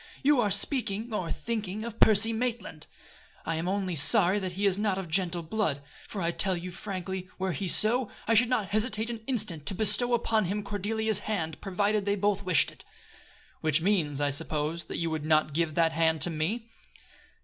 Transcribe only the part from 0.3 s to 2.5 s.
are speaking, or thinking, of Percy